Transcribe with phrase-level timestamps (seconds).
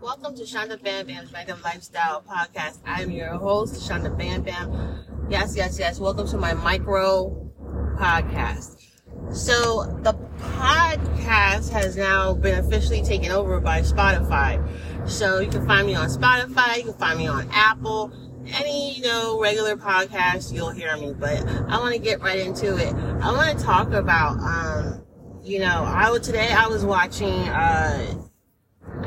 [0.00, 2.80] Welcome to Shanda Bam Bam's Random Lifestyle Podcast.
[2.84, 5.04] I'm your host, Shanda Bam Bam.
[5.30, 5.98] Yes, yes, yes.
[5.98, 7.50] Welcome to my micro
[7.98, 8.84] podcast.
[9.32, 14.62] So the podcast has now been officially taken over by Spotify.
[15.08, 18.12] So you can find me on Spotify, you can find me on Apple,
[18.48, 21.14] any, you know, regular podcast, you'll hear me.
[21.14, 22.94] But I want to get right into it.
[22.94, 25.06] I want to talk about, um,
[25.42, 28.25] you know, I was today I was watching uh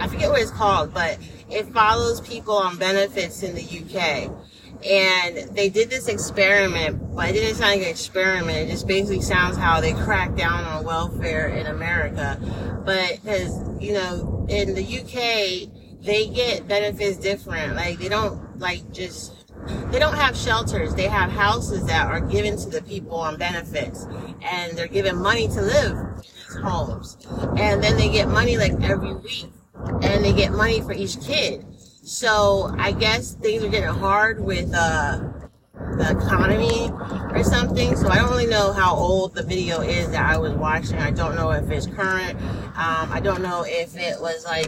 [0.10, 1.18] forget what it's called, but
[1.50, 4.32] it follows people on benefits in the UK.
[4.86, 8.58] And they did this experiment, but it didn't sound like an experiment.
[8.58, 12.40] It just basically sounds how they crack down on welfare in America.
[12.86, 15.70] But because, you know, in the UK,
[16.02, 17.76] they get benefits different.
[17.76, 19.40] Like they don't like just
[19.92, 20.96] they don't have shelters.
[20.96, 24.06] They have houses that are given to the people on benefits
[24.42, 27.18] and they're given money to live in these homes.
[27.58, 29.52] And then they get money like every week
[30.02, 31.66] and they get money for each kid.
[32.04, 35.20] So I guess things are getting hard with uh,
[35.74, 36.90] the economy
[37.34, 37.96] or something.
[37.96, 40.98] So I don't really know how old the video is that I was watching.
[40.98, 42.40] I don't know if it's current.
[42.42, 44.68] Um, I don't know if it was like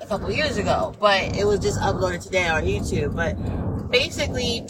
[0.00, 3.16] a couple years ago, but it was just uploaded today on YouTube.
[3.16, 4.66] But basically,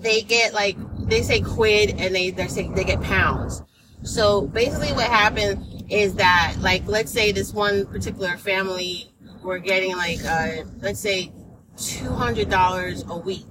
[0.00, 0.76] they get like
[1.08, 3.62] they say quid and they they say they get pounds.
[4.02, 9.96] So basically, what happened is that like let's say this one particular family were getting
[9.96, 11.32] like uh, let's say
[11.76, 13.46] two hundred dollars a week,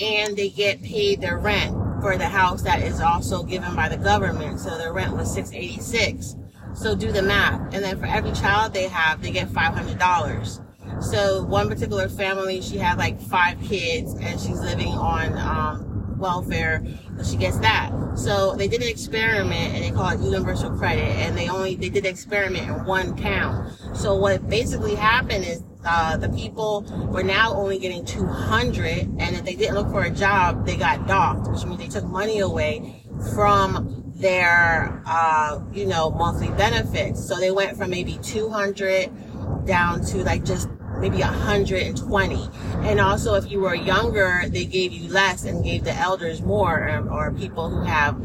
[0.00, 3.96] and they get paid their rent for the house that is also given by the
[3.96, 4.60] government.
[4.60, 6.36] So their rent was six eighty six.
[6.74, 9.98] So do the math, and then for every child they have, they get five hundred
[9.98, 10.60] dollars.
[11.00, 15.93] So one particular family, she had like five kids, and she's living on um,
[16.24, 16.82] welfare.
[17.22, 17.92] She gets that.
[18.16, 21.90] So they did an experiment, and they call it universal credit, and they only they
[21.90, 23.70] did the experiment in one town.
[23.94, 28.86] So what basically happened is uh, the people were now only getting 200
[29.18, 32.08] and if they didn't look for a job they got docked which means they took
[32.08, 33.04] money away
[33.34, 40.24] from their uh, you know monthly benefits so they went from maybe 200 down to
[40.24, 42.48] like just maybe 120
[42.88, 46.88] and also if you were younger they gave you less and gave the elders more
[46.88, 48.16] or, or people who have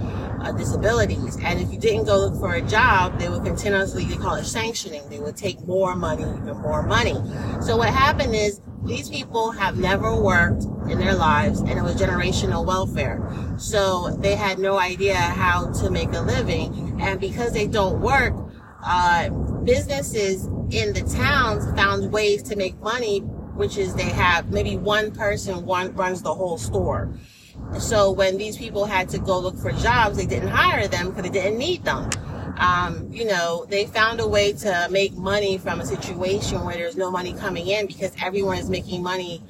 [0.42, 1.38] uh, disabilities.
[1.44, 4.46] And if you didn't go look for a job they would continuously they call it
[4.46, 5.08] sanctioning.
[5.10, 7.16] They would take more money even more money.
[7.62, 11.96] So what happened is these people have never worked in their lives and it was
[11.96, 13.22] generational welfare.
[13.58, 16.98] So they had no idea how to make a living.
[17.02, 18.34] And because they don't work
[18.84, 19.30] uh,
[19.64, 25.12] businesses in the towns found ways to make money, which is they have maybe one
[25.12, 27.10] person one runs the whole store.
[27.80, 31.24] So when these people had to go look for jobs, they didn't hire them because
[31.24, 32.10] they didn't need them.
[32.58, 36.98] Um, you know, they found a way to make money from a situation where there's
[36.98, 39.44] no money coming in because everyone is making money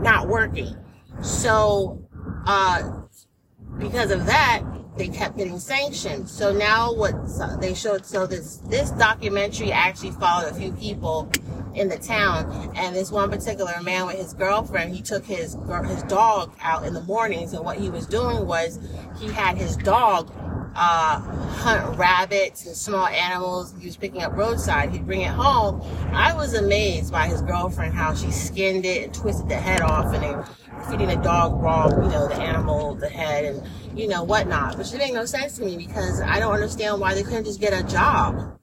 [0.00, 0.74] not working.
[1.20, 2.06] So,
[2.46, 2.90] uh,
[3.78, 4.62] because of that,
[4.96, 6.28] they kept getting sanctioned.
[6.28, 7.14] So now what
[7.60, 11.30] they showed, so this, this documentary actually followed a few people
[11.74, 15.56] in the town and this one particular man with his girlfriend, he took his,
[15.86, 18.78] his dog out in the mornings and what he was doing was
[19.18, 20.32] he had his dog
[20.74, 24.90] uh, hunt rabbits and small animals he was picking up roadside.
[24.90, 25.82] He'd bring it home.
[26.12, 30.12] I was amazed by his girlfriend, how she skinned it and twisted the head off
[30.14, 33.62] and they feeding the dog raw, you know, the animal, the head and,
[33.98, 34.76] you know, whatnot.
[34.76, 37.60] But it made no sense to me because I don't understand why they couldn't just
[37.60, 38.58] get a job.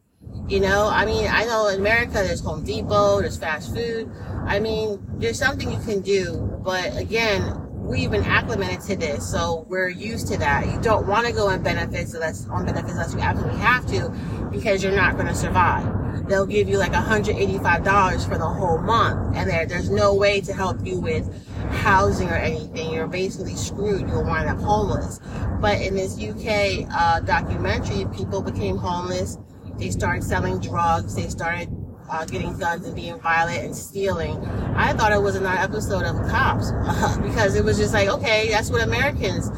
[0.47, 4.11] You know, I mean, I know in America there's Home Depot, there's fast food.
[4.45, 7.60] I mean, there's something you can do, but again,
[7.91, 10.65] we've been acclimated to this, so we're used to that.
[10.65, 14.09] You don't want to go on benefits unless on benefits unless you absolutely have to,
[14.49, 16.27] because you're not going to survive.
[16.27, 20.53] They'll give you like $185 for the whole month, and there there's no way to
[20.53, 21.29] help you with
[21.71, 22.93] housing or anything.
[22.93, 24.07] You're basically screwed.
[24.07, 25.19] You'll wind up homeless.
[25.59, 29.37] But in this UK uh, documentary, people became homeless.
[29.77, 31.15] They started selling drugs.
[31.15, 31.69] They started
[32.11, 34.37] uh, getting guns and being violent and stealing.
[34.75, 36.71] I thought it was another episode of Cops
[37.21, 39.49] because it was just like, okay, that's what Americans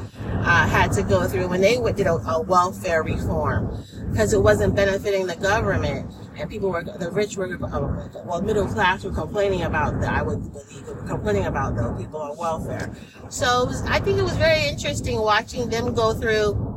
[0.46, 4.76] uh, had to go through when they did a, a welfare reform because it wasn't
[4.76, 9.64] benefiting the government and people were the rich were uh, well middle class were complaining
[9.64, 12.94] about that I would believe were complaining about the people on welfare.
[13.30, 16.74] So was, I think it was very interesting watching them go through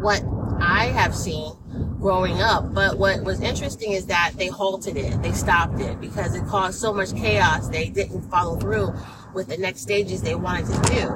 [0.00, 0.22] what
[0.62, 1.52] I have seen
[2.00, 2.72] growing up.
[2.72, 5.22] But what was interesting is that they halted it.
[5.22, 7.68] They stopped it because it caused so much chaos.
[7.68, 8.92] They didn't follow through
[9.34, 11.08] with the next stages they wanted to do.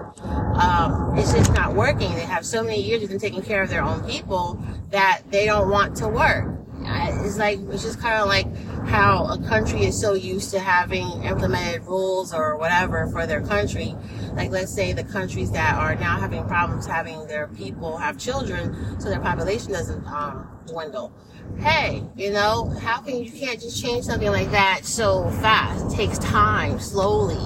[0.58, 2.12] Um, it's just not working.
[2.14, 5.46] They have so many years of them taking care of their own people that they
[5.46, 6.52] don't want to work.
[6.88, 8.46] It's like, it's just kind of like
[8.86, 13.94] how a country is so used to having implemented rules or whatever for their country.
[14.34, 19.00] Like, let's say the countries that are now having problems having their people have children
[19.00, 21.12] so their population doesn't um, dwindle.
[21.58, 25.86] Hey, you know, how can you can't just change something like that so fast?
[25.86, 27.38] It takes time, slowly.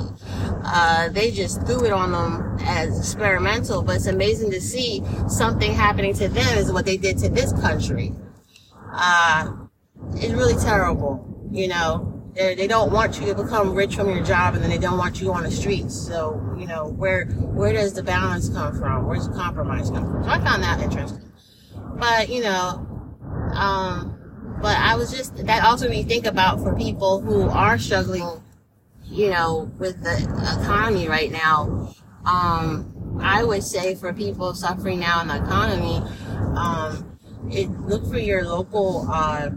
[0.65, 5.73] Uh, they just threw it on them as experimental, but it's amazing to see something
[5.73, 8.13] happening to them is what they did to this country.
[8.93, 9.53] Uh,
[10.17, 11.27] it's really terrible.
[11.51, 14.71] You know, they, they don't want you to become rich from your job, and then
[14.71, 15.95] they don't want you on the streets.
[15.95, 19.07] So, you know, where where does the balance come from?
[19.07, 20.25] Where's the compromise come from?
[20.25, 21.33] So I found that interesting.
[21.97, 22.87] But you know,
[23.55, 27.79] um, but I was just that also made me think about for people who are
[27.79, 28.43] struggling,
[29.05, 30.17] you know, with the
[30.61, 31.95] economy right now.
[32.25, 36.03] Um, I would say for people suffering now in the economy,
[36.57, 37.19] um,
[37.51, 39.51] it, look for your local uh,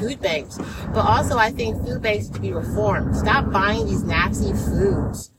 [0.00, 0.58] food banks.
[0.92, 3.14] But also, I think food banks to be reformed.
[3.14, 5.30] Stop buying these nasty foods.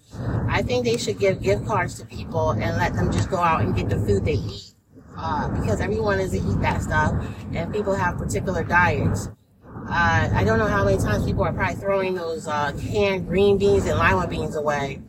[0.48, 3.62] I think they should give gift cards to people and let them just go out
[3.62, 4.74] and get the food they eat.
[5.18, 7.14] Uh, because everyone doesn't eat that stuff,
[7.54, 9.30] and people have particular diets.
[9.90, 13.58] Uh, I don't know how many times people are probably throwing those uh, canned green
[13.58, 15.02] beans and lima beans away.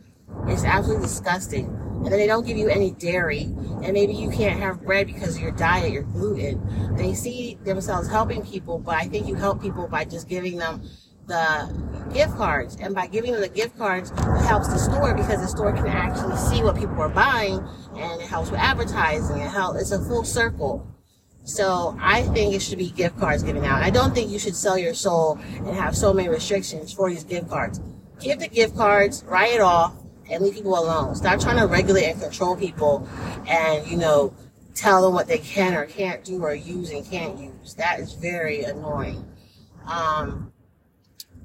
[0.47, 1.82] It's absolutely disgusting.
[2.03, 3.43] And then they don't give you any dairy,
[3.81, 6.95] and maybe you can't have bread because of your diet, your gluten.
[6.97, 10.83] They see themselves helping people, but I think you help people by just giving them
[11.27, 12.77] the gift cards.
[12.79, 15.87] And by giving them the gift cards, it helps the store because the store can
[15.87, 17.65] actually see what people are buying
[17.95, 19.37] and it helps with advertising.
[19.37, 20.87] It helps, it's a full circle.
[21.45, 23.81] So I think it should be gift cards given out.
[23.81, 27.23] I don't think you should sell your soul and have so many restrictions for these
[27.23, 27.81] gift cards.
[28.19, 29.93] Give the gift cards, write it off,
[30.29, 31.15] and leave people alone.
[31.15, 33.07] Stop trying to regulate and control people
[33.47, 34.33] and, you know,
[34.75, 37.75] tell them what they can or can't do or use and can't use.
[37.75, 39.25] That is very annoying.
[39.85, 40.53] Um,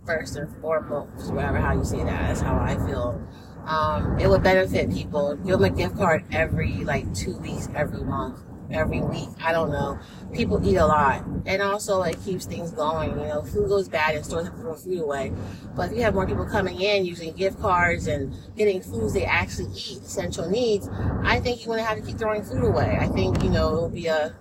[0.06, 3.22] first and foremost, whatever how you say that, that's how I feel.
[3.66, 5.36] Um, it would benefit people.
[5.36, 8.40] Give them a gift card every like two weeks, every month,
[8.72, 9.28] every week.
[9.42, 9.98] I don't know.
[10.32, 13.10] People eat a lot, and also it keeps things going.
[13.10, 15.32] You know, food goes bad and stores have to throw food away.
[15.74, 19.24] But if you have more people coming in using gift cards and getting foods they
[19.24, 20.88] actually eat, essential needs,
[21.24, 22.98] I think you wouldn't have to keep throwing food away.
[23.00, 24.34] I think you know it'll be a,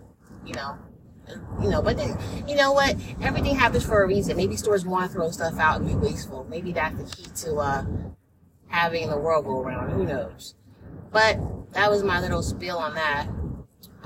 [0.46, 0.78] you know,
[1.62, 2.96] you know, but then, you know what?
[3.22, 4.38] Everything happens for a reason.
[4.38, 6.46] Maybe stores want to throw stuff out and be wasteful.
[6.50, 7.86] Maybe that's the key to uh,
[8.68, 9.92] having the world go around.
[9.92, 10.56] Who knows?
[11.12, 11.40] But
[11.74, 13.28] that was my little spiel on that.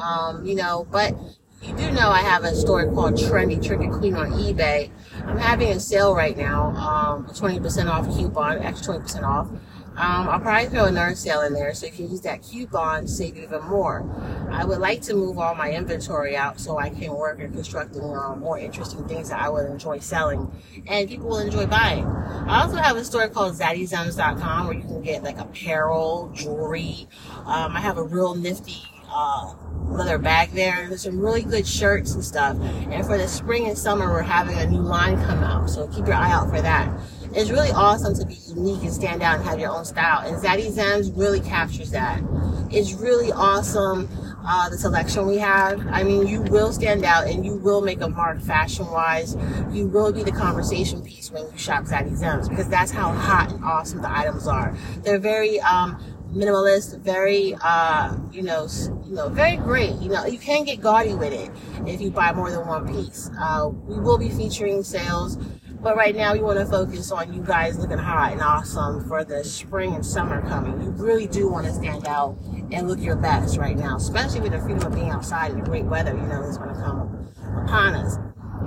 [0.02, 1.16] Um, you know, but
[1.62, 4.90] you do know I have a store called Trendy Trinket Queen on eBay.
[5.26, 9.48] I'm having a sale right now, um, 20% off coupon, extra 20% off.
[9.92, 13.08] Um, I'll probably throw another sale in there so you can use that coupon to
[13.08, 14.10] save even more.
[14.50, 18.02] I would like to move all my inventory out so I can work at constructing
[18.02, 20.50] um, more interesting things that I would enjoy selling
[20.88, 22.06] and people will enjoy buying.
[22.06, 27.08] I also have a store called zaddyzems.com where you can get like apparel, jewelry.
[27.46, 28.82] Um, I have a real nifty
[29.14, 29.54] uh,
[29.92, 30.88] leather bag there.
[30.88, 32.58] There's some really good shirts and stuff.
[32.60, 35.70] And for the spring and summer, we're having a new line come out.
[35.70, 36.92] So keep your eye out for that.
[37.34, 40.28] It's really awesome to be unique and stand out and have your own style.
[40.28, 42.22] And Zaddy Zems really captures that.
[42.70, 44.10] It's really awesome.
[44.44, 45.86] Uh, the selection we have.
[45.92, 49.38] I mean, you will stand out and you will make a mark fashion wise.
[49.72, 53.52] You will be the conversation piece when you shop Zaddy Zems because that's how hot
[53.52, 54.76] and awesome the items are.
[55.04, 58.68] They're very um, minimalist, very uh, you know,
[59.06, 59.94] you know, very great.
[59.96, 61.52] You know, you can get gaudy with it
[61.88, 63.30] if you buy more than one piece.
[63.40, 65.38] Uh, we will be featuring sales
[65.82, 69.24] but right now, we want to focus on you guys looking hot and awesome for
[69.24, 70.80] the spring and summer coming.
[70.80, 72.38] You really do want to stand out
[72.72, 75.66] and look your best right now, especially with the freedom of being outside and the
[75.68, 77.28] great weather, you know, is going to come
[77.66, 78.18] upon us.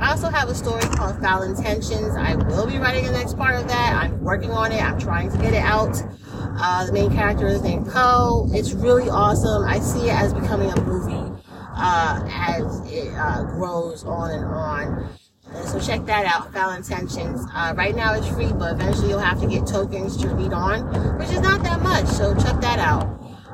[0.01, 2.17] I also have a story called Foul Intentions.
[2.17, 3.95] I will be writing the next part of that.
[3.95, 4.83] I'm working on it.
[4.83, 5.97] I'm trying to get it out.
[6.57, 8.49] Uh, the main character is named Poe.
[8.53, 9.65] It's really awesome.
[9.65, 11.33] I see it as becoming a movie
[11.77, 15.09] uh, as it uh, grows on and on.
[15.67, 17.47] So check that out, Foul Intentions.
[17.55, 21.19] Uh, right now it's free, but eventually you'll have to get tokens to read on,
[21.19, 22.07] which is not that much.
[22.07, 23.07] So check that out.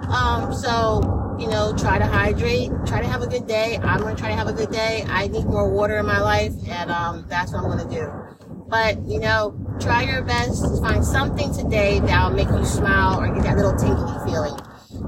[0.08, 3.78] Um, so, you know, try to hydrate, try to have a good day.
[3.82, 5.04] I'm going to try to have a good day.
[5.08, 8.39] I need more water in my life, and um, that's what I'm going to do.
[8.70, 13.34] But, you know, try your best to find something today that'll make you smile or
[13.34, 14.56] get that little tingly feeling.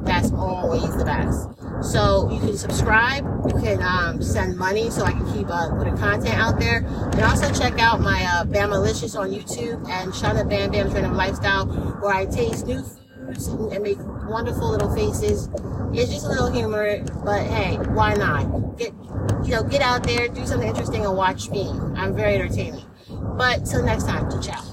[0.04, 1.48] That's always the best.
[1.92, 5.96] So you can subscribe, you can um, send money so I can keep uh, putting
[5.96, 6.78] content out there.
[6.78, 11.66] And also check out my uh, Bamalicious on YouTube and Shanda Bam Bam's Random Lifestyle
[11.66, 15.48] where I taste new foods and make wonderful little faces.
[15.92, 18.76] It's just a little humor, but hey, why not?
[18.76, 18.92] Get
[19.44, 21.68] you know, get out there, do something interesting, and watch me.
[21.96, 22.84] I'm very entertaining.
[23.22, 24.71] But till next time, ciao.